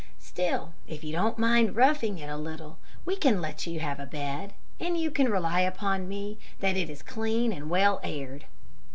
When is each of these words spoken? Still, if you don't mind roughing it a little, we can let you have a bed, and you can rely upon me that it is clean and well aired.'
Still, 0.17 0.73
if 0.87 1.03
you 1.03 1.11
don't 1.13 1.37
mind 1.37 1.75
roughing 1.75 2.17
it 2.17 2.27
a 2.27 2.35
little, 2.35 2.79
we 3.05 3.15
can 3.15 3.39
let 3.39 3.67
you 3.67 3.79
have 3.81 3.99
a 3.99 4.07
bed, 4.07 4.53
and 4.79 4.99
you 4.99 5.11
can 5.11 5.29
rely 5.29 5.59
upon 5.59 6.09
me 6.09 6.39
that 6.59 6.75
it 6.75 6.89
is 6.89 7.03
clean 7.03 7.53
and 7.53 7.69
well 7.69 7.99
aired.' 8.03 8.45